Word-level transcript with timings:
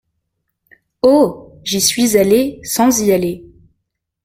Oh! 1.03 1.59
j'y 1.63 1.79
suis 1.79 2.17
allé 2.17 2.59
sans 2.63 3.01
y 3.01 3.11
aller! 3.11 3.45